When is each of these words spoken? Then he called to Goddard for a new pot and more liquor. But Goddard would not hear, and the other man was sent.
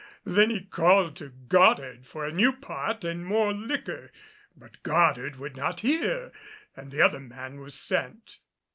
Then 0.25 0.49
he 0.49 0.61
called 0.61 1.15
to 1.17 1.29
Goddard 1.29 2.07
for 2.07 2.25
a 2.25 2.31
new 2.31 2.53
pot 2.53 3.03
and 3.03 3.23
more 3.23 3.53
liquor. 3.53 4.11
But 4.57 4.81
Goddard 4.81 5.35
would 5.35 5.55
not 5.55 5.81
hear, 5.81 6.31
and 6.75 6.89
the 6.89 7.03
other 7.03 7.19
man 7.19 7.59
was 7.59 7.75
sent. 7.75 8.39